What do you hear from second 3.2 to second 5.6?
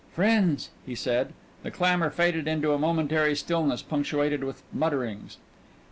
stillness, punctuated with mutterings.